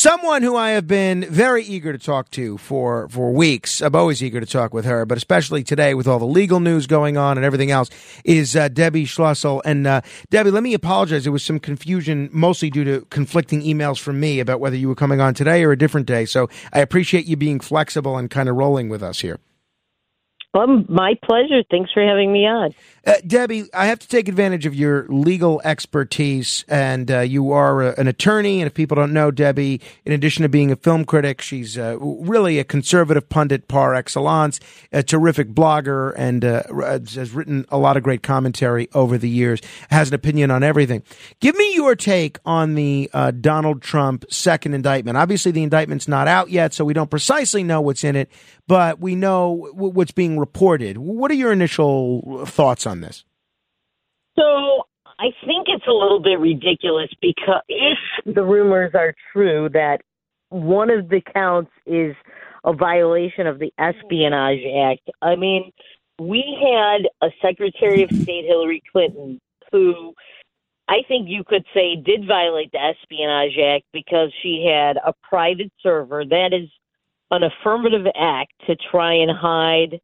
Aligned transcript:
someone 0.00 0.42
who 0.42 0.56
I 0.56 0.70
have 0.70 0.86
been 0.86 1.26
very 1.26 1.62
eager 1.62 1.92
to 1.92 1.98
talk 1.98 2.30
to 2.30 2.56
for, 2.56 3.06
for 3.10 3.32
weeks. 3.32 3.82
I'm 3.82 3.94
always 3.94 4.22
eager 4.22 4.40
to 4.40 4.46
talk 4.46 4.72
with 4.72 4.86
her, 4.86 5.04
but 5.04 5.18
especially 5.18 5.62
today 5.62 5.92
with 5.92 6.08
all 6.08 6.18
the 6.18 6.24
legal 6.24 6.58
news 6.58 6.86
going 6.86 7.18
on 7.18 7.36
and 7.36 7.44
everything 7.44 7.70
else 7.70 7.90
is 8.24 8.56
uh, 8.56 8.68
Debbie 8.68 9.04
Schlussel. 9.04 9.60
And 9.62 9.86
uh, 9.86 10.00
Debbie, 10.30 10.52
let 10.52 10.62
me 10.62 10.72
apologize. 10.72 11.24
There 11.24 11.32
was 11.32 11.42
some 11.42 11.60
confusion, 11.60 12.30
mostly 12.32 12.70
due 12.70 12.84
to 12.84 13.04
conflicting 13.10 13.60
emails 13.60 13.98
from 13.98 14.18
me 14.18 14.40
about 14.40 14.58
whether 14.58 14.76
you 14.76 14.88
were 14.88 14.94
coming 14.94 15.20
on 15.20 15.34
today 15.34 15.62
or 15.64 15.72
a 15.72 15.76
different 15.76 16.06
day. 16.06 16.24
So 16.24 16.48
I 16.72 16.80
appreciate 16.80 17.26
you 17.26 17.36
being 17.36 17.60
flexible 17.60 18.16
and 18.16 18.30
kind 18.30 18.48
of 18.48 18.56
rolling 18.56 18.88
with 18.88 19.02
us 19.02 19.20
here. 19.20 19.38
Well, 20.54 20.84
my 20.88 21.14
pleasure. 21.22 21.62
Thanks 21.70 21.92
for 21.92 22.02
having 22.04 22.32
me 22.32 22.46
on. 22.46 22.74
Uh, 23.06 23.14
Debbie, 23.26 23.64
I 23.72 23.86
have 23.86 23.98
to 24.00 24.08
take 24.08 24.28
advantage 24.28 24.66
of 24.66 24.74
your 24.74 25.06
legal 25.08 25.62
expertise, 25.64 26.66
and 26.68 27.10
uh, 27.10 27.20
you 27.20 27.50
are 27.52 27.82
a, 27.82 27.94
an 27.98 28.08
attorney. 28.08 28.60
And 28.60 28.66
if 28.66 28.74
people 28.74 28.94
don't 28.94 29.14
know 29.14 29.30
Debbie, 29.30 29.80
in 30.04 30.12
addition 30.12 30.42
to 30.42 30.50
being 30.50 30.70
a 30.70 30.76
film 30.76 31.06
critic, 31.06 31.40
she's 31.40 31.78
uh, 31.78 31.96
really 31.98 32.58
a 32.58 32.64
conservative 32.64 33.28
pundit 33.28 33.68
par 33.68 33.94
excellence, 33.94 34.60
a 34.92 35.02
terrific 35.02 35.48
blogger, 35.48 36.12
and 36.16 36.44
uh, 36.44 36.62
has 37.14 37.32
written 37.32 37.64
a 37.70 37.78
lot 37.78 37.96
of 37.96 38.02
great 38.02 38.22
commentary 38.22 38.88
over 38.92 39.16
the 39.16 39.30
years. 39.30 39.60
Has 39.88 40.08
an 40.08 40.14
opinion 40.14 40.50
on 40.50 40.62
everything. 40.62 41.02
Give 41.40 41.56
me 41.56 41.74
your 41.74 41.96
take 41.96 42.38
on 42.44 42.74
the 42.74 43.08
uh, 43.14 43.30
Donald 43.30 43.80
Trump 43.80 44.26
second 44.30 44.74
indictment. 44.74 45.16
Obviously, 45.16 45.52
the 45.52 45.62
indictment's 45.62 46.06
not 46.06 46.28
out 46.28 46.50
yet, 46.50 46.74
so 46.74 46.84
we 46.84 46.92
don't 46.92 47.10
precisely 47.10 47.62
know 47.62 47.80
what's 47.80 48.04
in 48.04 48.14
it, 48.14 48.30
but 48.66 49.00
we 49.00 49.14
know 49.14 49.70
what's 49.72 50.12
being 50.12 50.38
reported. 50.38 50.98
What 50.98 51.30
are 51.30 51.34
your 51.34 51.52
initial 51.52 52.44
thoughts 52.44 52.86
this? 52.98 53.24
So 54.36 54.86
I 55.20 55.30
think 55.46 55.68
it's 55.68 55.86
a 55.86 55.92
little 55.92 56.20
bit 56.20 56.40
ridiculous 56.40 57.10
because 57.20 57.62
if 57.68 57.98
the 58.26 58.42
rumors 58.42 58.92
are 58.94 59.14
true 59.32 59.68
that 59.72 60.00
one 60.48 60.90
of 60.90 61.08
the 61.08 61.20
counts 61.20 61.70
is 61.86 62.16
a 62.64 62.72
violation 62.72 63.46
of 63.46 63.58
the 63.58 63.72
Espionage 63.78 64.60
Act, 64.82 65.08
I 65.22 65.36
mean, 65.36 65.70
we 66.18 66.42
had 66.60 67.08
a 67.26 67.32
Secretary 67.40 68.02
of 68.02 68.10
State, 68.10 68.46
Hillary 68.46 68.82
Clinton, 68.90 69.40
who 69.70 70.14
I 70.88 71.02
think 71.06 71.28
you 71.28 71.44
could 71.44 71.64
say 71.72 71.96
did 71.96 72.26
violate 72.26 72.72
the 72.72 72.82
Espionage 72.82 73.56
Act 73.58 73.84
because 73.92 74.32
she 74.42 74.66
had 74.68 74.96
a 74.96 75.14
private 75.22 75.70
server. 75.82 76.24
That 76.24 76.52
is 76.52 76.68
an 77.30 77.42
affirmative 77.44 78.06
act 78.18 78.52
to 78.66 78.76
try 78.90 79.14
and 79.14 79.30
hide 79.30 80.00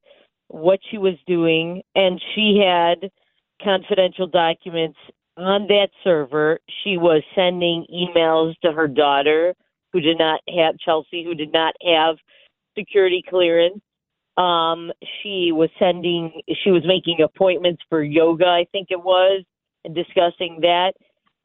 what 0.49 0.81
she 0.91 0.99
was 0.99 1.15
doing, 1.27 1.83
and 1.95 2.21
she 2.35 2.63
had 2.65 3.11
confidential 3.63 4.27
documents 4.27 4.99
on 5.37 5.67
that 5.69 5.89
server. 6.05 6.61
She 6.83 6.97
was 6.97 7.23
sending 7.35 7.87
emails 7.93 8.55
to 8.65 8.73
her 8.73 8.89
daughter, 8.89 9.55
who 9.93 10.01
did 10.01 10.19
not 10.19 10.41
have 10.57 10.79
Chelsea, 10.79 11.25
who 11.25 11.35
did 11.35 11.53
not 11.53 11.75
have 11.85 12.17
security 12.77 13.23
clearance. 13.29 13.81
Um, 14.37 14.93
she 15.23 15.51
was 15.53 15.71
sending, 15.79 16.43
she 16.63 16.71
was 16.71 16.83
making 16.85 17.23
appointments 17.23 17.83
for 17.89 18.03
yoga, 18.03 18.47
I 18.47 18.67
think 18.71 18.89
it 18.91 19.03
was, 19.03 19.43
and 19.85 19.95
discussing 19.95 20.61
that. 20.61 20.93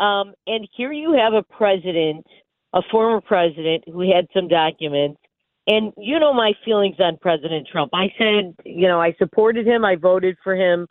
Um, 0.04 0.34
and 0.48 0.68
here 0.76 0.92
you 0.92 1.14
have 1.14 1.34
a 1.34 1.44
president, 1.44 2.26
a 2.74 2.82
former 2.92 3.22
president, 3.22 3.86
who 3.88 4.02
had 4.12 4.28
some 4.34 4.48
documents 4.48 5.22
and 5.68 5.94
you 5.98 6.20
know 6.20 6.34
my 6.34 6.54
feelings 6.66 6.96
on 7.00 7.18
President 7.22 7.68
Trump. 7.72 7.92
I 7.94 8.08
said, 8.18 8.56
you 8.66 8.88
know, 8.88 9.02
I 9.02 9.14
supported 9.18 9.68
him, 9.68 9.86
I 9.86 9.96
voted 9.96 10.38
for 10.44 10.56
him, 10.56 10.88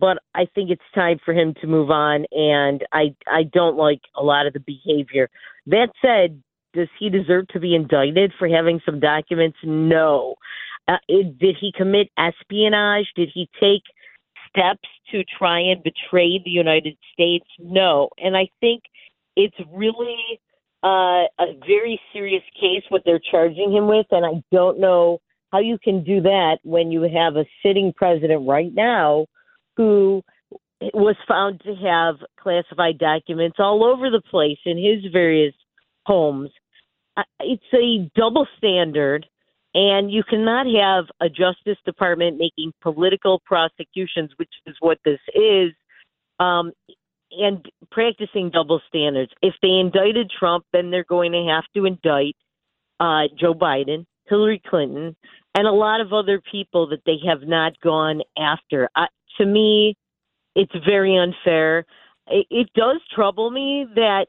but 0.00 0.18
I 0.34 0.46
think 0.54 0.70
it's 0.70 0.82
time 0.94 1.18
for 1.24 1.34
him 1.34 1.54
to 1.60 1.66
move 1.66 1.90
on 1.90 2.24
and 2.32 2.84
I 2.92 3.14
I 3.26 3.44
don't 3.44 3.76
like 3.76 4.00
a 4.16 4.22
lot 4.22 4.46
of 4.46 4.52
the 4.52 4.60
behavior. 4.60 5.28
That 5.66 5.88
said, 6.02 6.42
does 6.74 6.88
he 6.98 7.08
deserve 7.08 7.48
to 7.48 7.60
be 7.60 7.74
indicted 7.74 8.32
for 8.38 8.48
having 8.48 8.80
some 8.84 9.00
documents? 9.00 9.58
No. 9.62 10.34
Uh, 10.86 10.96
it, 11.08 11.38
did 11.38 11.56
he 11.58 11.72
commit 11.74 12.08
espionage? 12.18 13.06
Did 13.16 13.30
he 13.32 13.48
take 13.60 13.82
steps 14.48 14.88
to 15.10 15.22
try 15.38 15.60
and 15.60 15.82
betray 15.82 16.40
the 16.44 16.50
United 16.50 16.96
States? 17.12 17.46
No. 17.58 18.10
And 18.18 18.36
I 18.36 18.48
think 18.60 18.82
it's 19.36 19.56
really 19.72 20.40
uh, 20.84 21.24
a 21.40 21.56
very 21.66 21.98
serious 22.12 22.42
case 22.60 22.82
what 22.90 23.02
they're 23.06 23.20
charging 23.30 23.72
him 23.72 23.88
with, 23.88 24.06
and 24.10 24.24
I 24.24 24.42
don't 24.52 24.78
know 24.78 25.18
how 25.50 25.60
you 25.60 25.78
can 25.82 26.04
do 26.04 26.20
that 26.20 26.58
when 26.62 26.90
you 26.90 27.02
have 27.02 27.36
a 27.36 27.46
sitting 27.62 27.92
president 27.96 28.46
right 28.46 28.72
now 28.74 29.26
who 29.76 30.22
was 30.92 31.16
found 31.26 31.62
to 31.62 31.74
have 31.76 32.16
classified 32.38 32.98
documents 32.98 33.56
all 33.58 33.84
over 33.84 34.10
the 34.10 34.20
place 34.30 34.58
in 34.66 34.76
his 34.76 35.10
various 35.10 35.54
homes. 36.04 36.50
It's 37.40 37.62
a 37.72 38.10
double 38.14 38.46
standard, 38.58 39.24
and 39.72 40.10
you 40.10 40.22
cannot 40.28 40.66
have 40.66 41.04
a 41.20 41.28
Justice 41.30 41.78
Department 41.86 42.36
making 42.36 42.72
political 42.82 43.40
prosecutions, 43.46 44.32
which 44.36 44.52
is 44.66 44.74
what 44.80 44.98
this 45.04 45.20
is, 45.34 45.72
um, 46.40 46.72
and 47.38 47.64
practicing 47.90 48.50
double 48.50 48.80
standards. 48.88 49.32
If 49.42 49.54
they 49.62 49.68
indicted 49.68 50.30
Trump, 50.38 50.64
then 50.72 50.90
they're 50.90 51.04
going 51.04 51.32
to 51.32 51.46
have 51.52 51.64
to 51.74 51.86
indict 51.86 52.36
uh, 53.00 53.24
Joe 53.38 53.54
Biden, 53.54 54.06
Hillary 54.28 54.62
Clinton, 54.66 55.16
and 55.54 55.66
a 55.66 55.72
lot 55.72 56.00
of 56.00 56.12
other 56.12 56.40
people 56.50 56.88
that 56.88 57.02
they 57.06 57.18
have 57.26 57.42
not 57.42 57.80
gone 57.80 58.22
after. 58.38 58.88
Uh, 58.96 59.06
to 59.38 59.46
me, 59.46 59.96
it's 60.54 60.72
very 60.86 61.16
unfair. 61.16 61.84
It, 62.26 62.46
it 62.50 62.68
does 62.74 63.00
trouble 63.14 63.50
me 63.50 63.86
that 63.94 64.26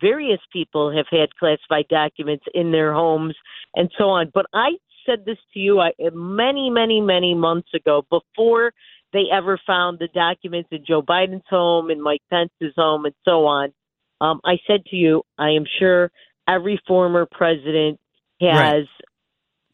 various 0.00 0.40
people 0.52 0.94
have 0.94 1.06
had 1.10 1.34
classified 1.36 1.86
documents 1.88 2.44
in 2.54 2.72
their 2.72 2.92
homes 2.92 3.34
and 3.74 3.90
so 3.98 4.04
on. 4.04 4.30
But 4.32 4.46
I 4.54 4.70
said 5.06 5.24
this 5.24 5.38
to 5.52 5.60
you 5.60 5.80
I, 5.80 5.92
many, 6.12 6.70
many, 6.70 7.00
many 7.00 7.34
months 7.34 7.68
ago 7.74 8.04
before 8.10 8.72
they 9.14 9.24
ever 9.32 9.58
found 9.66 9.98
the 9.98 10.08
documents 10.08 10.68
in 10.72 10.84
Joe 10.86 11.00
Biden's 11.00 11.46
home 11.48 11.88
and 11.88 12.02
Mike 12.02 12.22
Pence's 12.28 12.74
home 12.76 13.06
and 13.06 13.14
so 13.24 13.46
on. 13.46 13.72
Um, 14.20 14.40
I 14.44 14.56
said 14.66 14.84
to 14.86 14.96
you, 14.96 15.22
I 15.38 15.50
am 15.50 15.64
sure 15.78 16.10
every 16.48 16.80
former 16.86 17.26
president 17.30 18.00
has 18.40 18.86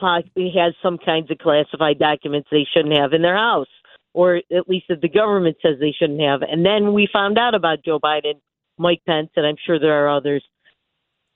right. 0.03 0.25
has 0.55 0.75
some 0.83 0.99
kinds 0.99 1.31
of 1.31 1.39
classified 1.39 1.99
documents 1.99 2.49
they 2.53 2.67
shouldn't 2.73 2.97
have 2.97 3.13
in 3.13 3.23
their 3.23 3.37
house, 3.37 3.69
or 4.13 4.37
at 4.37 4.69
least 4.69 4.87
that 4.89 5.01
the 5.01 5.09
government 5.09 5.57
says 5.63 5.77
they 5.81 5.95
shouldn't 5.99 6.21
have. 6.21 6.43
And 6.43 6.65
then 6.65 6.93
we 6.93 7.09
found 7.13 7.39
out 7.39 7.55
about 7.55 7.85
Joe 7.85 7.99
Biden, 7.99 8.41
Mike 8.79 9.03
Pence, 9.07 9.31
and 9.37 9.47
I'm 9.47 9.57
sure 9.67 9.79
there 9.81 10.05
are 10.05 10.17
others. 10.17 10.45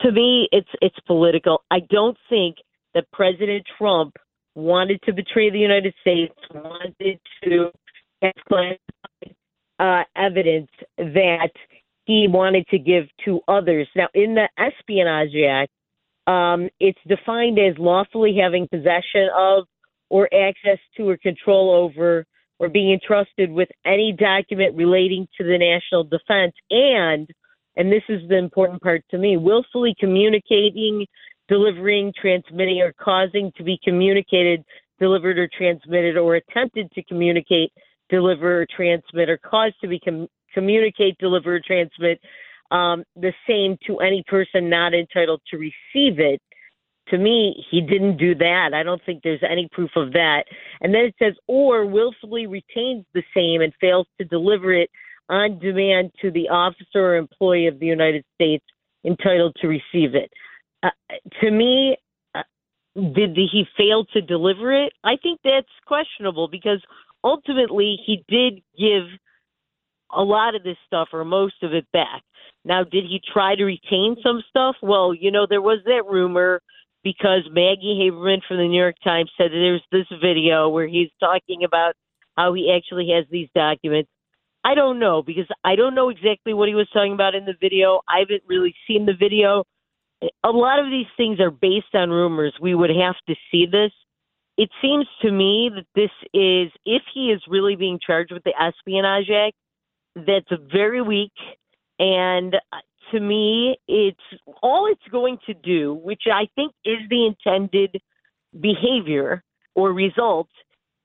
To 0.03 0.13
me, 0.13 0.49
it's 0.53 0.69
it's 0.81 0.99
political. 1.07 1.63
I 1.71 1.81
don't 1.81 2.19
think 2.29 2.57
that 2.95 3.11
President 3.13 3.65
Trump 3.79 4.15
wanted 4.55 5.01
to 5.03 5.13
betray 5.13 5.51
the 5.51 5.59
United 5.59 5.95
States, 6.01 6.35
wanted 6.53 7.19
to 7.43 7.71
uh, 9.79 10.03
evidence 10.17 10.71
that 10.99 11.51
he 12.05 12.27
wanted 12.29 12.67
to 12.69 12.79
give 12.79 13.05
to 13.25 13.41
others. 13.49 13.89
Now, 13.97 14.09
in 14.15 14.35
the 14.35 14.49
Espionage 14.59 15.35
Act, 15.49 15.71
um, 16.27 16.69
it's 16.81 16.99
defined 17.07 17.59
as 17.59 17.77
lawfully 17.79 18.37
having 18.41 18.69
possession 18.69 19.29
of 19.37 19.65
or 20.11 20.29
access 20.35 20.79
to 20.97 21.09
or 21.09 21.17
control 21.17 21.71
over 21.71 22.25
or 22.59 22.69
being 22.69 22.93
entrusted 22.93 23.51
with 23.51 23.69
any 23.85 24.13
document 24.13 24.77
relating 24.77 25.27
to 25.37 25.45
the 25.45 25.59
national 25.59 26.05
defense 26.05 26.55
and 26.71 27.29
and 27.77 27.91
this 27.91 28.03
is 28.09 28.21
the 28.29 28.39
important 28.39 28.81
part 28.81 29.03
to 29.11 29.19
me 29.19 29.37
willfully 29.37 29.95
communicating 29.99 31.07
delivering 31.49 32.13
transmitting 32.21 32.81
or 32.81 32.93
causing 32.93 33.51
to 33.57 33.65
be 33.65 33.79
communicated 33.83 34.65
delivered 35.01 35.39
or 35.39 35.49
transmitted 35.57 36.17
or 36.17 36.37
attempted 36.37 36.91
to 36.93 37.03
communicate 37.05 37.73
deliver, 38.11 38.67
transmit, 38.75 39.29
or 39.29 39.39
cause 39.39 39.73
to 39.81 39.89
be 39.89 39.99
com- 39.99 40.29
communicate, 40.53 41.17
deliver, 41.19 41.61
transmit 41.61 42.21
um, 42.71 43.05
the 43.17 43.33
same 43.47 43.77
to 43.87 43.99
any 43.99 44.23
person 44.27 44.69
not 44.71 44.95
entitled 44.95 45.41
to 45.51 45.57
receive 45.59 46.19
it. 46.19 46.41
To 47.09 47.19
me, 47.19 47.65
he 47.71 47.81
didn't 47.83 48.17
do 48.17 48.35
that. 48.37 48.71
I 48.75 48.83
don't 48.83 49.03
think 49.05 49.23
there's 49.23 49.43
any 49.49 49.69
proof 49.71 49.91
of 49.95 50.13
that. 50.13 50.45
And 50.81 50.95
then 50.95 51.05
it 51.05 51.15
says, 51.19 51.35
or 51.47 51.85
willfully 51.85 52.47
retains 52.47 53.05
the 53.13 53.23
same 53.37 53.61
and 53.61 53.73
fails 53.81 54.07
to 54.19 54.25
deliver 54.25 54.73
it 54.73 54.91
on 55.29 55.59
demand 55.59 56.13
to 56.23 56.31
the 56.31 56.49
officer 56.49 57.01
or 57.01 57.17
employee 57.17 57.67
of 57.67 57.79
the 57.79 57.87
United 57.87 58.25
States 58.35 58.65
entitled 59.05 59.55
to 59.61 59.69
receive 59.69 60.15
it. 60.15 60.33
Uh, 60.83 60.91
to 61.41 61.51
me, 61.51 61.97
uh, 62.35 62.43
did 62.97 63.37
he 63.37 63.65
fail 63.77 64.07
to 64.07 64.23
deliver 64.23 64.73
it? 64.73 64.93
I 65.03 65.17
think 65.23 65.41
that's 65.45 65.69
questionable 65.87 66.49
because 66.49 66.83
ultimately 67.25 67.97
he 68.05 68.23
did 68.29 68.63
give 68.79 69.05
a 70.15 70.23
lot 70.23 70.55
of 70.55 70.63
this 70.63 70.77
stuff 70.87 71.09
or 71.13 71.25
most 71.25 71.63
of 71.63 71.73
it 71.73 71.87
back. 71.93 72.23
Now, 72.65 72.85
did 72.85 73.05
he 73.05 73.21
try 73.33 73.57
to 73.57 73.65
retain 73.65 74.17
some 74.23 74.43
stuff? 74.49 74.77
Well, 74.83 75.13
you 75.15 75.31
know, 75.31 75.47
there 75.49 75.63
was 75.63 75.81
that 75.87 76.05
rumor 76.07 76.61
because 77.03 77.43
Maggie 77.51 77.99
Haberman 78.01 78.41
from 78.47 78.59
the 78.59 78.69
New 78.69 78.79
York 78.79 78.97
Times 79.03 79.31
said 79.37 79.51
there's 79.51 79.83
this 79.91 80.07
video 80.23 80.69
where 80.69 80.87
he's 80.87 81.11
talking 81.21 81.65
about 81.65 81.95
how 82.37 82.55
he 82.55 82.73
actually 82.75 83.11
has 83.15 83.27
these 83.31 83.49
documents. 83.55 84.11
I 84.63 84.75
don't 84.75 84.99
know 84.99 85.23
because 85.23 85.47
I 85.63 85.77
don't 85.77 85.95
know 85.95 86.09
exactly 86.09 86.55
what 86.55 86.69
he 86.69 86.75
was 86.75 86.89
talking 86.93 87.13
about 87.13 87.35
in 87.35 87.45
the 87.45 87.55
video. 87.61 88.01
I 88.09 88.21
haven't 88.21 88.45
really 88.47 88.75
seen 88.87 89.05
the 89.05 89.13
video, 89.19 89.65
a 90.43 90.51
lot 90.51 90.79
of 90.79 90.87
these 90.91 91.07
things 91.17 91.41
are 91.41 91.51
based 91.51 91.95
on 91.95 92.11
rumors. 92.11 92.55
We 92.61 92.75
would 92.75 92.91
have 92.91 93.17
to 93.29 93.35
see 93.51 93.67
this. 93.67 93.93
It 94.57 94.71
seems 94.81 95.07
to 95.23 95.31
me 95.33 95.71
that 95.75 95.87
this 95.95 96.11
is, 96.33 96.71
if 96.87 97.03
he 97.13 97.33
is 97.33 97.43
really 97.49 97.77
being 97.77 97.99
charged 98.05 98.33
with 98.33 98.45
the 98.45 98.55
Espionage 98.61 99.31
Act, 99.31 99.57
that's 100.15 100.63
very 100.73 101.03
weak. 101.03 101.33
And 101.99 102.55
uh, 102.55 102.77
to 103.13 103.21
me, 103.21 103.77
it's 103.89 104.19
all 104.63 104.87
it's 104.91 105.11
going 105.11 105.39
to 105.47 105.55
do, 105.55 105.95
which 105.95 106.23
I 106.33 106.47
think 106.55 106.73
is 106.85 106.99
the 107.11 107.27
intended 107.27 108.01
behavior 108.59 109.43
or 109.75 109.93
result, 109.93 110.49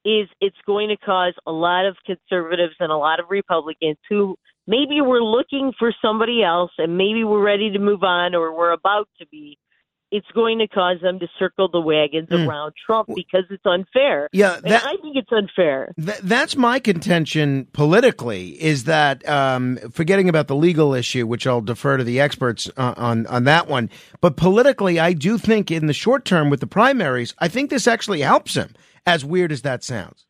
is 0.06 0.28
it's 0.40 0.58
going 0.66 0.90
to 0.90 0.98
cause 0.98 1.34
a 1.46 1.52
lot 1.52 1.86
of 1.86 1.98
conservatives 2.06 2.76
and 2.80 2.92
a 2.92 2.98
lot 2.98 3.20
of 3.20 3.26
Republicans 3.30 3.98
who 4.08 4.36
maybe 4.68 5.02
we're 5.02 5.24
looking 5.24 5.74
for 5.78 5.94
somebody 6.02 6.44
else 6.44 6.72
and 6.78 6.98
maybe 6.98 7.24
we're 7.24 7.44
ready 7.44 7.72
to 7.72 7.80
move 7.80 8.04
on 8.04 8.36
or 8.36 8.56
we're 8.56 8.72
about 8.72 9.10
to 9.20 9.28
be 9.28 9.58
it's 10.12 10.28
going 10.34 10.60
to 10.60 10.68
cause 10.68 10.98
them 11.02 11.20
to 11.20 11.28
circle 11.38 11.70
the 11.70 11.80
wagons 11.80 12.30
mm. 12.30 12.48
around 12.48 12.74
Trump 12.86 13.10
because 13.16 13.44
it's 13.50 13.66
unfair. 13.66 14.30
Yeah, 14.32 14.60
that, 14.64 14.84
I 14.84 14.98
think 15.02 15.16
it's 15.16 15.32
unfair. 15.32 15.94
Th- 15.98 16.18
that's 16.20 16.56
my 16.56 16.80
contention 16.80 17.68
politically. 17.74 18.62
Is 18.62 18.86
that 18.86 19.28
um, 19.28 19.78
forgetting 19.92 20.30
about 20.30 20.48
the 20.48 20.56
legal 20.56 20.94
issue, 20.94 21.28
which 21.28 21.46
I'll 21.46 21.62
defer 21.62 21.98
to 21.98 22.04
the 22.04 22.20
experts 22.20 22.70
uh, 22.78 22.94
on 22.98 23.28
on 23.28 23.44
that 23.46 23.68
one. 23.68 23.90
But 24.22 24.38
politically, 24.38 25.00
I 25.00 25.14
do 25.14 25.38
think 25.38 25.72
in 25.72 25.88
the 25.88 25.94
short 25.94 26.26
term 26.26 26.50
with 26.50 26.60
the 26.60 26.68
primaries, 26.68 27.34
I 27.40 27.48
think 27.48 27.70
this 27.70 27.88
actually 27.88 28.22
helps 28.22 28.56
him. 28.56 28.74
As 29.06 29.26
weird 29.26 29.52
as 29.52 29.62
that 29.64 29.84
sounds, 29.84 30.28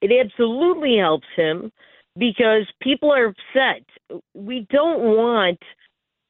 it 0.00 0.10
absolutely 0.12 0.96
helps 0.98 1.26
him 1.36 1.72
because 2.16 2.66
people 2.80 3.12
are 3.12 3.26
upset. 3.26 3.84
We 4.34 4.66
don't 4.70 5.00
want 5.00 5.58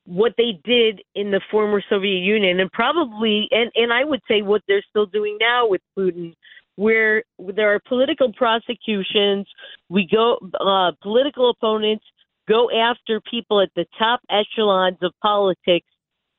what 0.06 0.34
they 0.38 0.58
did 0.64 1.02
in 1.14 1.32
the 1.32 1.40
former 1.50 1.82
Soviet 1.90 2.20
Union 2.20 2.60
and 2.60 2.70
probably 2.72 3.48
and 3.50 3.70
and 3.74 3.92
I 3.92 4.04
would 4.04 4.20
say 4.28 4.40
what 4.42 4.62
they're 4.68 4.84
still 4.88 5.06
doing 5.06 5.36
now 5.40 5.66
with 5.68 5.82
Putin 5.98 6.34
where 6.76 7.24
there 7.38 7.74
are 7.74 7.80
political 7.88 8.32
prosecutions 8.32 9.46
we 9.88 10.08
go 10.10 10.38
uh 10.60 10.92
political 11.02 11.50
opponents 11.50 12.04
go 12.48 12.70
after 12.70 13.20
people 13.28 13.60
at 13.60 13.70
the 13.74 13.84
top 13.98 14.20
echelons 14.30 14.98
of 15.02 15.12
politics 15.22 15.88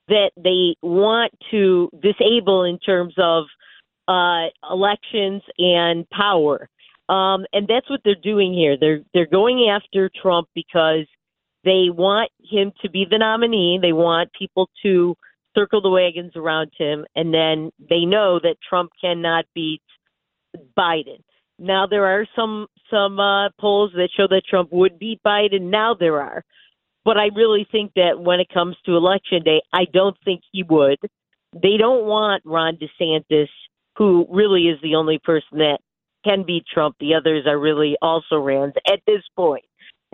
that 0.07 0.31
they 0.37 0.75
want 0.81 1.33
to 1.51 1.89
disable 2.01 2.63
in 2.63 2.79
terms 2.79 3.13
of 3.17 3.43
uh 4.07 4.45
elections 4.71 5.41
and 5.57 6.09
power. 6.09 6.69
Um 7.09 7.45
and 7.51 7.67
that's 7.67 7.89
what 7.89 7.99
they're 8.05 8.15
doing 8.15 8.53
here. 8.53 8.77
They're 8.79 9.01
they're 9.13 9.25
going 9.25 9.69
after 9.69 10.09
Trump 10.21 10.47
because 10.55 11.05
they 11.67 11.89
want 11.89 12.31
him 12.49 12.71
to 12.81 12.89
be 12.89 13.05
the 13.09 13.17
nominee. 13.17 13.77
They 13.81 13.91
want 13.91 14.31
people 14.31 14.69
to 14.83 15.15
circle 15.53 15.81
the 15.81 15.89
wagons 15.89 16.31
around 16.35 16.71
him, 16.77 17.05
and 17.13 17.33
then 17.33 17.71
they 17.89 18.05
know 18.05 18.39
that 18.41 18.55
Trump 18.67 18.91
cannot 19.01 19.43
beat 19.53 19.81
Biden. 20.77 21.21
Now 21.59 21.85
there 21.85 22.05
are 22.05 22.25
some 22.35 22.67
some 22.89 23.19
uh, 23.19 23.49
polls 23.59 23.91
that 23.95 24.09
show 24.15 24.27
that 24.29 24.43
Trump 24.49 24.71
would 24.71 24.97
beat 24.97 25.19
Biden. 25.25 25.69
Now 25.69 25.93
there 25.93 26.21
are, 26.21 26.43
but 27.03 27.17
I 27.17 27.29
really 27.35 27.67
think 27.69 27.91
that 27.95 28.17
when 28.17 28.39
it 28.39 28.47
comes 28.53 28.77
to 28.85 28.95
election 28.95 29.43
day, 29.43 29.61
I 29.73 29.85
don't 29.91 30.15
think 30.23 30.41
he 30.53 30.63
would. 30.63 30.99
They 31.53 31.75
don't 31.77 32.05
want 32.05 32.43
Ron 32.45 32.77
DeSantis, 32.77 33.49
who 33.97 34.25
really 34.29 34.67
is 34.67 34.79
the 34.81 34.95
only 34.95 35.19
person 35.19 35.57
that 35.57 35.79
can 36.23 36.43
beat 36.45 36.63
Trump. 36.71 36.95
The 36.99 37.15
others 37.15 37.45
are 37.45 37.59
really 37.59 37.97
also 38.01 38.37
Rans 38.37 38.73
at 38.87 39.01
this 39.05 39.23
point 39.35 39.65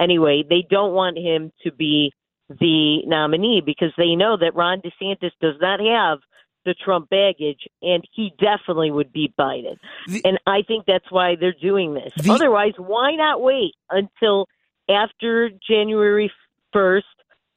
anyway, 0.04 0.44
they 0.48 0.66
don't 0.70 0.94
want 0.94 1.18
him 1.18 1.52
to 1.64 1.72
be 1.72 2.12
the 2.50 3.06
nominee 3.06 3.62
because 3.66 3.92
they 3.98 4.16
know 4.16 4.38
that 4.38 4.56
Ron 4.56 4.82
DeSantis 4.82 5.32
does 5.42 5.56
not 5.62 5.80
have 5.80 6.20
the 6.66 6.74
Trump 6.74 7.10
baggage, 7.10 7.68
and 7.82 8.04
he 8.14 8.34
definitely 8.40 8.92
would 8.92 9.12
beat 9.12 9.36
Biden. 9.38 9.76
The, 10.08 10.22
and 10.26 10.40
I 10.48 10.62
think 10.66 10.86
that's 10.86 11.10
why 11.10 11.36
they're 11.40 11.56
doing 11.62 11.94
this. 11.94 12.14
The, 12.16 12.32
Otherwise, 12.32 12.74
why 12.78 13.16
not 13.16 13.42
wait 13.42 13.74
until 13.90 14.48
after 14.90 15.50
January 15.68 16.32
1st 16.74 17.02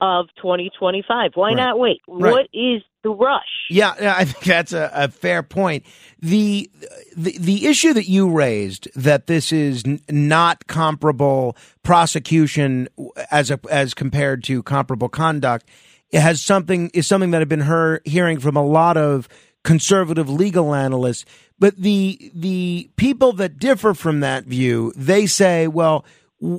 of 0.01 0.27
2025. 0.37 1.33
Why 1.35 1.49
right. 1.49 1.57
not 1.57 1.79
wait? 1.79 2.01
Right. 2.07 2.31
What 2.31 2.49
is 2.53 2.83
the 3.03 3.11
rush? 3.11 3.43
Yeah, 3.71 3.95
I 4.17 4.25
think 4.25 4.45
that's 4.45 4.73
a, 4.73 4.91
a, 4.93 5.09
fair 5.09 5.43
point. 5.43 5.85
The, 6.21 6.71
the 7.17 7.37
the 7.39 7.67
issue 7.67 7.93
that 7.95 8.09
you 8.09 8.31
raised 8.31 8.89
that 8.95 9.27
this 9.27 9.53
is 9.53 9.85
n- 9.87 10.01
not 10.11 10.67
comparable 10.67 11.57
prosecution 11.83 12.89
as 13.31 13.51
a, 13.51 13.59
as 13.71 13.95
compared 13.95 14.45
to 14.45 14.63
comparable 14.63 15.09
conduct 15.09 15.67
has 16.13 16.43
something 16.43 16.91
is 16.91 17.07
something 17.07 17.31
that 17.31 17.41
I've 17.41 17.49
been 17.49 17.61
heard, 17.61 18.03
hearing 18.05 18.39
from 18.39 18.57
a 18.57 18.65
lot 18.65 18.97
of 18.97 19.29
conservative 19.65 20.29
legal 20.29 20.75
analysts. 20.75 21.25
But 21.59 21.77
the 21.77 22.31
the 22.35 22.91
people 22.97 23.33
that 23.35 23.59
differ 23.59 23.95
from 23.95 24.21
that 24.21 24.45
view, 24.45 24.93
they 24.97 25.27
say, 25.27 25.69
well 25.69 26.05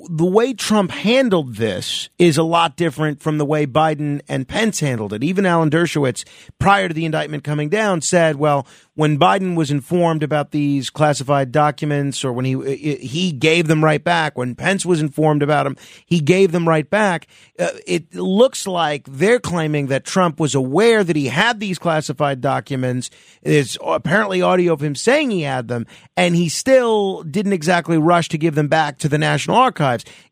the 0.09 0.25
way 0.25 0.53
Trump 0.53 0.91
handled 0.91 1.55
this 1.55 2.09
is 2.19 2.37
a 2.37 2.43
lot 2.43 2.75
different 2.75 3.21
from 3.21 3.37
the 3.37 3.45
way 3.45 3.65
Biden 3.65 4.21
and 4.27 4.47
Pence 4.47 4.81
handled 4.81 5.13
it. 5.13 5.23
Even 5.23 5.45
Alan 5.45 5.69
Dershowitz, 5.69 6.25
prior 6.59 6.89
to 6.89 6.93
the 6.93 7.05
indictment 7.05 7.45
coming 7.45 7.69
down, 7.69 8.01
said, 8.01 8.35
well, 8.35 8.67
when 8.95 9.17
Biden 9.17 9.55
was 9.55 9.71
informed 9.71 10.23
about 10.23 10.51
these 10.51 10.89
classified 10.89 11.51
documents 11.51 12.25
or 12.25 12.33
when 12.33 12.45
he 12.45 12.97
he 12.97 13.31
gave 13.31 13.67
them 13.67 13.83
right 13.83 14.03
back, 14.03 14.37
when 14.37 14.55
Pence 14.55 14.85
was 14.85 14.99
informed 14.99 15.43
about 15.43 15.63
them, 15.63 15.77
he 16.05 16.19
gave 16.19 16.51
them 16.51 16.67
right 16.67 16.89
back. 16.89 17.27
Uh, 17.59 17.69
it 17.85 18.13
looks 18.15 18.65
like 18.67 19.05
they're 19.07 19.39
claiming 19.39 19.87
that 19.87 20.03
Trump 20.03 20.39
was 20.39 20.55
aware 20.55 21.03
that 21.03 21.15
he 21.15 21.27
had 21.27 21.59
these 21.59 21.77
classified 21.77 22.41
documents. 22.41 23.09
There's 23.43 23.77
apparently 23.85 24.41
audio 24.41 24.73
of 24.73 24.81
him 24.81 24.95
saying 24.95 25.29
he 25.29 25.43
had 25.43 25.67
them, 25.67 25.85
and 26.17 26.35
he 26.35 26.49
still 26.49 27.23
didn't 27.23 27.53
exactly 27.53 27.99
rush 27.99 28.29
to 28.29 28.37
give 28.37 28.55
them 28.55 28.67
back 28.67 28.97
to 28.99 29.07
the 29.07 29.19
National 29.19 29.57
Archives. 29.57 29.76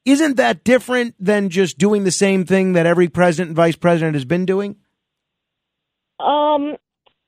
Isn't 0.06 0.38
that 0.38 0.64
different 0.64 1.16
than 1.20 1.50
just 1.50 1.78
doing 1.78 2.04
the 2.04 2.12
same 2.12 2.46
thing 2.46 2.74
that 2.74 2.86
every 2.86 3.08
president 3.08 3.50
and 3.50 3.56
vice 3.56 3.76
president 3.76 4.16
has 4.16 4.26
been 4.26 4.46
doing? 4.46 4.78
Um, 6.20 6.76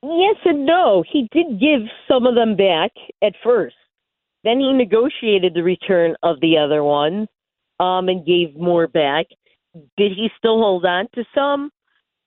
Yes 0.03 0.37
and 0.45 0.65
no. 0.65 1.03
He 1.09 1.27
did 1.31 1.59
give 1.59 1.81
some 2.07 2.25
of 2.25 2.35
them 2.35 2.55
back 2.55 2.91
at 3.23 3.33
first. 3.43 3.75
Then 4.43 4.59
he 4.59 4.71
negotiated 4.71 5.53
the 5.53 5.63
return 5.63 6.15
of 6.21 6.39
the 6.39 6.57
other 6.57 6.83
ones 6.83 7.27
um, 7.79 8.07
and 8.07 8.25
gave 8.25 8.55
more 8.55 8.87
back. 8.87 9.25
Did 9.97 10.11
he 10.13 10.29
still 10.37 10.59
hold 10.59 10.85
on 10.85 11.07
to 11.15 11.23
some? 11.33 11.71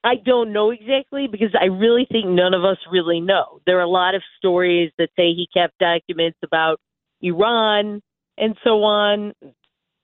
I 0.03 0.15
don't 0.25 0.53
know 0.53 0.71
exactly 0.71 1.29
because 1.31 1.55
I 1.59 1.67
really 1.67 2.07
think 2.11 2.27
none 2.27 2.55
of 2.55 2.65
us 2.65 2.79
really 2.91 3.21
know. 3.21 3.61
There 3.67 3.79
are 3.79 3.83
a 3.83 3.89
lot 3.89 4.15
of 4.15 4.23
stories 4.39 4.91
that 4.99 5.11
say 5.15 5.33
he 5.33 5.47
kept 5.53 5.79
documents 5.79 6.39
about 6.43 6.81
Iran 7.21 8.01
and 8.37 8.57
so 8.65 8.83
on, 8.83 9.35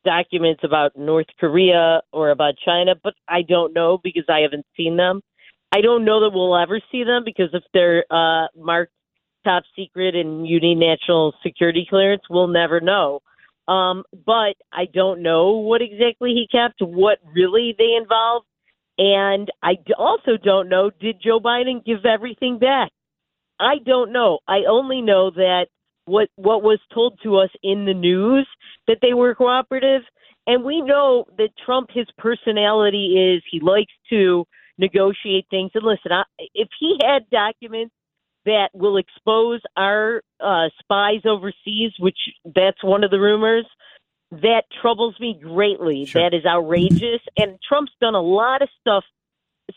documents 0.06 0.62
about 0.64 0.96
North 0.96 1.26
Korea 1.38 2.00
or 2.12 2.30
about 2.30 2.54
China, 2.64 2.94
but 3.02 3.12
I 3.28 3.42
don't 3.42 3.74
know 3.74 3.98
because 4.02 4.24
I 4.28 4.40
haven't 4.40 4.64
seen 4.76 4.96
them. 4.96 5.20
I 5.74 5.82
don't 5.82 6.06
know 6.06 6.20
that 6.20 6.30
we'll 6.32 6.56
ever 6.56 6.80
see 6.90 7.04
them 7.04 7.22
because 7.24 7.50
if 7.52 7.64
they're 7.74 8.04
uh, 8.10 8.46
marked 8.56 8.92
top 9.44 9.64
secret 9.76 10.14
and 10.14 10.46
you 10.46 10.60
need 10.60 10.76
national 10.76 11.34
security 11.42 11.86
clearance, 11.88 12.22
we'll 12.30 12.48
never 12.48 12.80
know. 12.80 13.20
Um, 13.68 14.04
but 14.24 14.54
I 14.72 14.86
don't 14.92 15.22
know 15.22 15.56
what 15.56 15.82
exactly 15.82 16.30
he 16.30 16.46
kept, 16.50 16.80
what 16.80 17.18
really 17.34 17.74
they 17.76 17.94
involved. 18.00 18.46
And 18.96 19.50
I 19.62 19.76
also 19.98 20.38
don't 20.42 20.68
know 20.68 20.90
did 20.90 21.16
Joe 21.22 21.40
Biden 21.40 21.84
give 21.84 22.06
everything 22.06 22.58
back? 22.58 22.90
I 23.58 23.74
don't 23.84 24.12
know. 24.12 24.38
I 24.46 24.60
only 24.68 25.02
know 25.02 25.30
that 25.30 25.66
what 26.06 26.28
what 26.36 26.62
was 26.62 26.80
told 26.92 27.18
to 27.22 27.36
us 27.36 27.50
in 27.62 27.84
the 27.84 27.94
news 27.94 28.48
that 28.88 28.98
they 29.02 29.12
were 29.12 29.34
cooperative 29.34 30.02
and 30.46 30.64
we 30.64 30.80
know 30.80 31.26
that 31.38 31.50
Trump 31.64 31.90
his 31.92 32.06
personality 32.18 33.34
is 33.34 33.42
he 33.50 33.60
likes 33.60 33.92
to 34.10 34.46
negotiate 34.78 35.46
things. 35.50 35.72
And 35.74 35.84
listen, 35.84 36.12
I, 36.12 36.22
if 36.54 36.68
he 36.78 36.98
had 37.02 37.28
documents 37.30 37.94
that 38.44 38.70
will 38.72 38.96
expose 38.96 39.60
our 39.76 40.22
uh, 40.40 40.68
spies 40.78 41.22
overseas, 41.24 41.92
which 41.98 42.18
that's 42.44 42.82
one 42.84 43.02
of 43.02 43.10
the 43.10 43.18
rumors, 43.18 43.66
that 44.30 44.62
troubles 44.80 45.16
me 45.18 45.38
greatly. 45.42 46.04
Sure. 46.04 46.22
That 46.22 46.36
is 46.36 46.44
outrageous. 46.46 47.20
And 47.36 47.58
Trump's 47.68 47.92
done 48.00 48.14
a 48.14 48.22
lot 48.22 48.62
of 48.62 48.68
stuff 48.80 49.04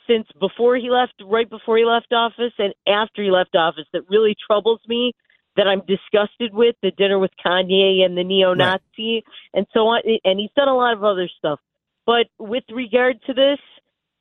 since 0.08 0.28
before 0.40 0.76
he 0.76 0.92
left, 0.92 1.14
right 1.26 1.50
before 1.50 1.78
he 1.78 1.86
left 1.86 2.14
office, 2.14 2.54
and 2.60 2.74
after 2.88 3.24
he 3.24 3.32
left 3.32 3.56
office 3.56 3.86
that 3.94 4.04
really 4.08 4.36
troubles 4.46 4.82
me. 4.88 5.14
That 5.56 5.68
I'm 5.68 5.82
disgusted 5.82 6.54
with 6.54 6.76
the 6.82 6.92
dinner 6.92 7.20
with 7.20 7.32
Kanye 7.46 8.06
and 8.06 8.18
the 8.18 8.24
neo-Nazi 8.24 8.80
right. 8.98 9.24
and 9.54 9.66
so 9.74 9.88
on. 9.88 10.02
And 10.24 10.40
he's 10.40 10.52
done 10.56 10.70
a 10.70 10.76
lot 10.76 10.94
of 10.94 11.04
other 11.04 11.30
stuff. 11.38 11.60
But 12.06 12.28
with 12.40 12.64
regard 12.72 13.18
to 13.28 13.34
this, 13.34 13.60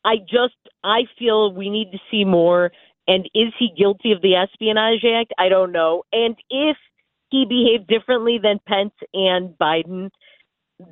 I 0.04 0.16
just 0.18 0.56
I 0.82 1.02
feel 1.18 1.52
we 1.52 1.70
need 1.70 1.92
to 1.92 1.98
see 2.10 2.24
more. 2.24 2.72
And 3.06 3.24
is 3.34 3.52
he 3.58 3.70
guilty 3.76 4.12
of 4.12 4.20
the 4.20 4.34
Espionage 4.34 5.04
Act? 5.04 5.32
I 5.38 5.48
don't 5.48 5.72
know. 5.72 6.02
And 6.12 6.36
if 6.50 6.76
he 7.30 7.44
behaved 7.48 7.86
differently 7.88 8.38
than 8.42 8.58
Pence 8.66 8.94
and 9.14 9.50
Biden, 9.58 10.10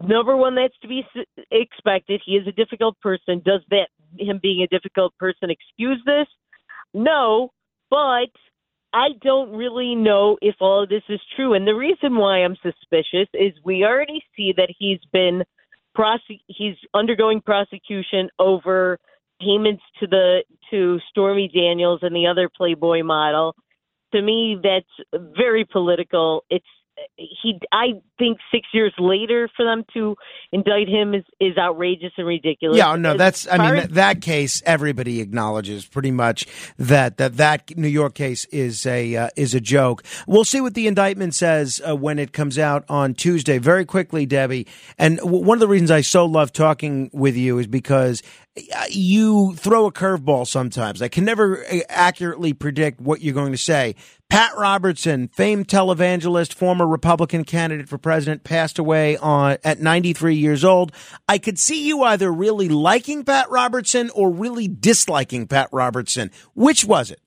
number 0.02 0.36
one, 0.36 0.54
that's 0.54 0.78
to 0.82 0.88
be 0.88 1.04
expected. 1.50 2.22
He 2.24 2.32
is 2.32 2.46
a 2.46 2.52
difficult 2.52 3.00
person. 3.00 3.42
Does 3.44 3.60
that 3.70 3.88
him 4.18 4.40
being 4.42 4.62
a 4.62 4.66
difficult 4.66 5.16
person 5.18 5.50
excuse 5.50 6.00
this? 6.06 6.26
No, 6.94 7.50
but 7.90 8.30
I 8.96 9.08
don't 9.22 9.54
really 9.54 9.94
know 9.94 10.38
if 10.40 10.54
all 10.58 10.82
of 10.82 10.88
this 10.88 11.02
is 11.10 11.20
true. 11.36 11.52
And 11.52 11.66
the 11.66 11.74
reason 11.74 12.16
why 12.16 12.38
I'm 12.38 12.56
suspicious 12.62 13.28
is 13.34 13.52
we 13.62 13.84
already 13.84 14.24
see 14.34 14.54
that 14.56 14.70
he's 14.78 15.00
been 15.12 15.44
prosec- 15.94 16.40
he's 16.46 16.76
undergoing 16.94 17.42
prosecution 17.42 18.30
over 18.38 18.98
payments 19.38 19.82
to 20.00 20.06
the 20.06 20.44
to 20.70 20.98
Stormy 21.10 21.46
Daniels 21.54 22.00
and 22.00 22.16
the 22.16 22.26
other 22.26 22.48
Playboy 22.48 23.02
model. 23.02 23.54
To 24.14 24.22
me, 24.22 24.58
that's 24.62 25.20
very 25.36 25.66
political. 25.66 26.44
It's 26.48 26.64
he 27.16 27.58
I 27.72 28.00
think 28.18 28.38
six 28.52 28.66
years 28.72 28.92
later 28.98 29.48
for 29.56 29.64
them 29.64 29.84
to 29.94 30.16
indict 30.52 30.88
him 30.88 31.14
is, 31.14 31.24
is 31.40 31.56
outrageous 31.58 32.12
and 32.16 32.26
ridiculous. 32.26 32.78
Yeah, 32.78 32.96
no, 32.96 33.16
that's 33.16 33.46
I 33.50 33.58
mean 33.58 33.74
that, 33.76 33.94
that, 33.94 34.22
case 34.22 34.62
everybody 34.64 35.20
acknowledges 35.20 35.86
pretty 35.86 36.10
much 36.10 36.46
that 36.78 37.18
that 37.18 37.36
that 37.36 37.76
New 37.76 37.88
York 37.88 38.14
case 38.14 38.44
is 38.46 38.86
a 38.86 39.16
uh, 39.16 39.28
is 39.36 39.54
a 39.54 39.60
joke. 39.60 40.04
We'll 40.26 40.44
see 40.44 40.60
what 40.60 40.74
the 40.74 40.86
indictment 40.86 41.34
says 41.34 41.80
uh, 41.86 41.94
when 41.96 42.18
it 42.18 42.32
comes 42.32 42.58
out 42.58 42.84
on 42.88 43.14
Tuesday. 43.14 43.58
Very 43.58 43.84
quickly, 43.84 44.26
Debbie, 44.26 44.66
and 44.98 45.18
w- 45.18 45.44
one 45.44 45.56
of 45.56 45.60
the 45.60 45.68
reasons 45.68 45.90
I 45.90 46.00
so 46.00 46.24
love 46.24 46.52
talking 46.52 47.10
with 47.12 47.36
you 47.36 47.58
is 47.58 47.66
because 47.66 48.22
you 48.90 49.54
throw 49.56 49.86
a 49.86 49.92
curveball 49.92 50.46
sometimes. 50.46 51.02
I 51.02 51.08
can 51.08 51.24
never 51.24 51.64
uh, 51.64 51.80
accurately 51.88 52.52
predict 52.52 53.00
what 53.00 53.20
you're 53.20 53.34
going 53.34 53.52
to 53.52 53.58
say. 53.58 53.94
Pat 54.28 54.52
Robertson, 54.56 55.28
famed 55.28 55.68
televangelist, 55.68 56.54
former 56.54 56.86
Republican 56.86 57.44
candidate 57.44 57.88
for 57.88 57.98
president, 57.98 58.44
passed 58.44 58.78
away 58.78 59.16
on 59.18 59.58
at 59.62 59.80
93 59.80 60.34
years 60.34 60.64
old. 60.64 60.92
I 61.28 61.38
could 61.38 61.58
see 61.58 61.86
you 61.86 62.02
either 62.02 62.32
really 62.32 62.68
liking 62.68 63.24
Pat 63.24 63.50
Robertson 63.50 64.10
or 64.10 64.30
really 64.30 64.68
disliking 64.68 65.46
Pat 65.46 65.68
Robertson. 65.70 66.30
Which 66.54 66.84
was 66.84 67.10
it? 67.10 67.20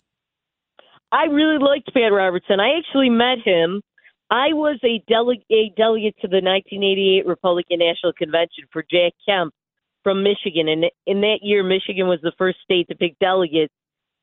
I 1.12 1.26
really 1.26 1.58
liked 1.58 1.94
Pat 1.94 2.12
Robertson. 2.12 2.60
I 2.60 2.78
actually 2.78 3.10
met 3.10 3.40
him. 3.44 3.82
I 4.30 4.54
was 4.54 4.80
a, 4.84 5.02
dele- 5.08 5.46
a 5.52 5.74
delegate 5.76 6.16
to 6.22 6.28
the 6.28 6.42
1988 6.42 7.26
Republican 7.26 7.80
National 7.80 8.14
Convention 8.14 8.66
for 8.72 8.84
Jack 8.84 9.14
Kemp 9.28 9.54
from 10.04 10.24
Michigan. 10.24 10.68
And 10.68 10.86
in 11.06 11.22
that 11.22 11.40
year, 11.42 11.64
Michigan 11.64 12.08
was 12.08 12.20
the 12.22 12.34
first 12.38 12.60
state 12.64 12.88
to 12.90 12.96
pick 12.96 13.18
delegates. 13.20 13.74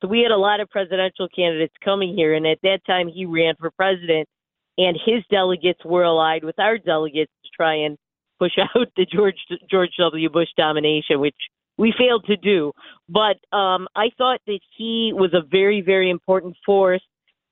So 0.03 0.09
we 0.09 0.21
had 0.21 0.33
a 0.33 0.37
lot 0.37 0.61
of 0.61 0.69
presidential 0.69 1.29
candidates 1.35 1.75
coming 1.85 2.15
here. 2.15 2.35
And 2.35 2.47
at 2.47 2.59
that 2.63 2.81
time, 2.87 3.09
he 3.09 3.25
ran 3.25 3.55
for 3.59 3.71
president, 3.71 4.29
and 4.77 4.97
his 5.05 5.25
delegates 5.31 5.85
were 5.85 6.05
allied 6.05 6.45
with 6.45 6.59
our 6.59 6.79
delegates 6.79 7.33
to 7.45 7.51
try 7.57 7.75
and 7.75 7.97
push 8.39 8.53
out 8.59 8.89
the 8.97 9.07
George 9.07 9.39
George 9.71 9.91
W. 9.99 10.29
Bush 10.31 10.49
domination, 10.57 11.21
which 11.21 11.37
we 11.79 11.95
failed 11.99 12.25
to 12.27 12.37
do. 12.37 12.73
But 13.09 13.37
um, 13.57 13.89
I 13.95 14.09
thought 14.17 14.41
that 14.47 14.61
he 14.77 15.13
was 15.15 15.35
a 15.35 15.47
very, 15.47 15.83
very 15.83 16.11
important 16.11 16.57
force 16.65 17.03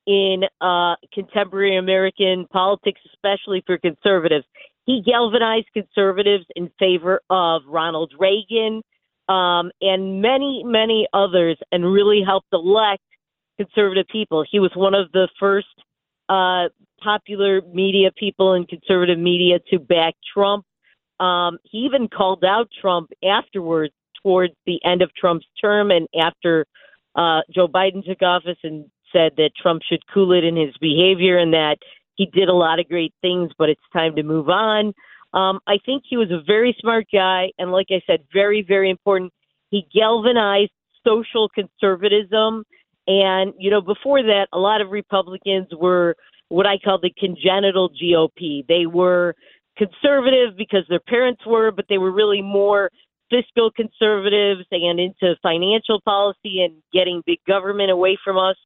in 0.07 0.43
uh, 0.61 0.97
contemporary 1.13 1.77
American 1.77 2.47
politics, 2.51 3.01
especially 3.15 3.63
for 3.67 3.79
conservatives 3.79 4.45
he 4.87 5.03
galvanized 5.03 5.69
conservatives 5.73 6.45
in 6.55 6.71
favor 6.79 7.21
of 7.31 7.63
Ronald 7.67 8.13
Reagan 8.19 8.83
um, 9.29 9.71
and 9.81 10.21
many, 10.21 10.63
many 10.65 11.07
others, 11.13 11.59
and 11.73 11.91
really 11.91 12.23
helped 12.25 12.49
elect 12.53 13.03
conservative 13.57 14.07
people. 14.11 14.45
He 14.51 14.59
was 14.59 14.73
one 14.75 14.95
of 14.95 15.11
the 15.13 15.29
first 15.41 15.67
uh, 16.29 16.69
popular 17.03 17.63
media 17.73 18.11
people 18.17 18.55
in 18.55 18.67
conservative 18.67 19.19
media 19.19 19.59
to 19.71 19.79
back 19.79 20.15
Trump. 20.35 20.65
Um, 21.21 21.59
he 21.65 21.79
even 21.79 22.09
called 22.09 22.45
out 22.45 22.69
Trump 22.81 23.11
afterwards, 23.25 23.95
towards 24.23 24.55
the 24.67 24.81
end 24.85 25.01
of 25.01 25.15
Trump's 25.15 25.47
term, 25.61 25.91
and 25.91 26.09
after 26.19 26.67
uh, 27.15 27.41
Joe 27.55 27.69
Biden 27.69 28.05
took 28.05 28.23
office, 28.23 28.59
and 28.63 28.87
said 29.13 29.33
that 29.37 29.51
Trump 29.61 29.83
should 29.89 30.01
cool 30.13 30.33
it 30.33 30.45
in 30.45 30.57
his 30.57 30.77
behavior 30.81 31.39
and 31.39 31.53
that 31.55 31.77
he 32.17 32.27
did 32.27 32.49
a 32.49 32.55
lot 32.55 32.79
of 32.79 32.89
great 32.89 33.15
things, 33.21 33.51
but 33.59 33.69
it's 33.69 33.81
time 33.93 34.17
to 34.17 34.23
move 34.23 34.49
on. 34.49 34.93
Um, 35.33 35.61
I 35.67 35.79
think 35.85 36.05
he 36.09 36.17
was 36.17 36.31
a 36.31 36.43
very 36.47 36.77
smart 36.81 37.07
guy, 37.13 37.51
and 37.59 37.73
like 37.73 37.89
I 37.91 38.01
said, 38.07 38.21
very, 38.33 38.63
very 38.67 38.89
important. 38.89 39.33
He 39.71 39.87
galvanized 39.93 40.71
social 41.05 41.49
conservatism. 41.49 42.65
And, 43.07 43.53
you 43.59 43.71
know, 43.71 43.81
before 43.81 44.23
that, 44.23 44.47
a 44.53 44.59
lot 44.59 44.81
of 44.81 44.91
Republicans 44.91 45.67
were 45.79 46.17
what 46.49 46.67
I 46.67 46.79
call 46.79 47.01
the 47.01 47.13
congenital 47.19 47.91
GOP. 47.91 48.67
They 48.67 48.87
were 48.87 49.35
conservative 49.77 50.57
because 50.57 50.85
their 50.89 51.01
parents 51.01 51.43
were, 51.45 51.73
but 51.73 51.87
they 51.89 51.99
were 51.99 52.13
really 52.13 52.41
more 52.41 52.91
fiscal 53.31 53.71
conservatives 53.75 54.65
and 54.71 55.01
into 55.01 55.35
financial 55.43 56.01
policy 56.05 56.63
and 56.63 56.75
getting 56.93 57.23
big 57.27 57.39
government 57.47 57.91
away 57.91 58.17
from 58.23 58.39
us 58.39 58.57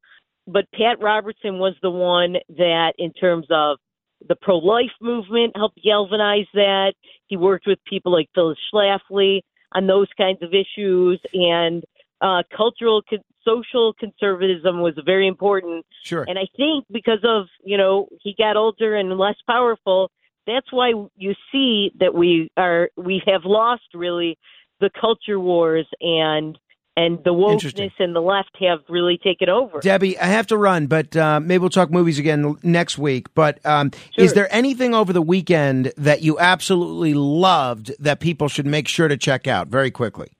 but 0.48 0.64
Pat 0.72 1.00
Robertson 1.00 1.58
was 1.58 1.74
the 1.82 1.90
one 1.90 2.36
that, 2.56 2.94
in 2.98 3.12
terms 3.12 3.46
of 3.50 3.78
the 4.26 4.34
pro 4.34 4.58
life 4.58 4.90
movement, 5.00 5.52
helped 5.56 5.78
galvanize 5.84 6.46
that. 6.54 6.94
He 7.26 7.36
worked 7.36 7.66
with 7.66 7.78
people 7.84 8.12
like 8.12 8.28
Phyllis 8.34 8.58
Schlafly 8.72 9.42
on 9.72 9.86
those 9.86 10.08
kinds 10.16 10.42
of 10.42 10.50
issues, 10.54 11.20
and 11.34 11.84
uh, 12.20 12.42
cultural, 12.56 13.02
co- 13.02 13.18
social 13.44 13.92
conservatism 14.00 14.80
was 14.80 14.94
very 15.04 15.28
important. 15.28 15.84
Sure. 16.02 16.24
And 16.26 16.38
I 16.38 16.46
think 16.56 16.86
because 16.90 17.20
of 17.22 17.46
you 17.62 17.76
know 17.76 18.08
he 18.22 18.34
got 18.36 18.56
older 18.56 18.96
and 18.96 19.16
less 19.18 19.36
powerful, 19.46 20.10
that's 20.46 20.72
why 20.72 20.92
you 21.16 21.34
see 21.52 21.92
that 22.00 22.14
we 22.14 22.50
are 22.56 22.88
we 22.96 23.22
have 23.26 23.42
lost 23.44 23.82
really 23.94 24.38
the 24.80 24.90
culture 24.98 25.38
wars 25.38 25.86
and 26.00 26.58
and 26.98 27.22
the 27.22 27.32
wokeness 27.32 27.92
and 28.00 28.14
the 28.14 28.20
left 28.20 28.56
have 28.60 28.80
really 28.88 29.18
taken 29.22 29.48
over. 29.48 29.78
Debbie, 29.78 30.18
I 30.18 30.26
have 30.26 30.48
to 30.48 30.56
run, 30.56 30.88
but 30.88 31.16
uh, 31.16 31.38
maybe 31.38 31.58
we'll 31.58 31.70
talk 31.70 31.92
movies 31.92 32.18
again 32.18 32.56
next 32.64 32.98
week. 32.98 33.32
But 33.34 33.64
um, 33.64 33.92
sure. 34.16 34.24
is 34.24 34.34
there 34.34 34.52
anything 34.52 34.94
over 34.94 35.12
the 35.12 35.22
weekend 35.22 35.92
that 35.96 36.22
you 36.22 36.38
absolutely 36.40 37.14
loved 37.14 37.92
that 38.00 38.18
people 38.18 38.48
should 38.48 38.66
make 38.66 38.88
sure 38.88 39.06
to 39.06 39.16
check 39.16 39.46
out 39.46 39.68
very 39.68 39.92
quickly? 39.92 40.32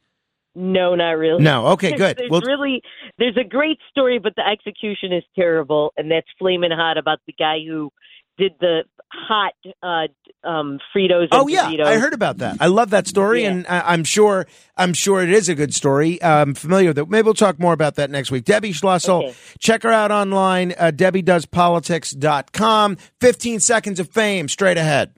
No, 0.56 0.96
not 0.96 1.12
really. 1.12 1.42
No, 1.42 1.68
okay, 1.68 1.92
good. 1.96 2.16
There's 2.16 2.30
well, 2.30 2.40
really, 2.40 2.82
there's 3.18 3.36
a 3.36 3.48
great 3.48 3.78
story, 3.90 4.18
but 4.18 4.34
the 4.34 4.44
execution 4.44 5.12
is 5.12 5.22
terrible, 5.36 5.92
and 5.96 6.10
that's 6.10 6.26
flaming 6.40 6.72
hot 6.72 6.98
about 6.98 7.20
the 7.28 7.32
guy 7.32 7.58
who 7.64 7.92
did 8.38 8.52
the 8.60 8.84
hot 9.12 9.52
uh, 9.82 10.06
um, 10.48 10.78
Fritos. 10.94 11.28
oh 11.32 11.48
yeah, 11.48 11.70
Doritos. 11.70 11.86
I 11.86 11.98
heard 11.98 12.14
about 12.14 12.38
that. 12.38 12.56
I 12.60 12.68
love 12.68 12.90
that 12.90 13.06
story, 13.06 13.42
yeah. 13.42 13.50
and 13.50 13.66
I- 13.68 13.94
am 13.94 14.04
sure 14.04 14.46
I'm 14.76 14.94
sure 14.94 15.22
it 15.22 15.30
is 15.30 15.48
a 15.48 15.54
good 15.54 15.74
story. 15.74 16.22
I'm 16.22 16.54
familiar 16.54 16.90
with 16.90 16.98
it. 16.98 17.08
Maybe 17.08 17.24
we'll 17.24 17.34
talk 17.34 17.58
more 17.58 17.72
about 17.72 17.96
that 17.96 18.10
next 18.10 18.30
week. 18.30 18.44
Debbie 18.44 18.72
Schlussel, 18.72 19.24
okay. 19.24 19.34
check 19.58 19.82
her 19.82 19.92
out 19.92 20.10
online. 20.10 20.74
Uh, 20.78 20.92
DebbieDoesPolitics.com. 20.94 22.96
15 23.20 23.60
seconds 23.60 24.00
of 24.00 24.08
fame 24.10 24.48
straight 24.48 24.78
ahead. 24.78 25.12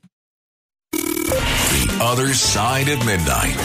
The 0.93 1.99
other 2.01 2.35
side 2.35 2.89
of 2.89 3.05
midnight. 3.05 3.57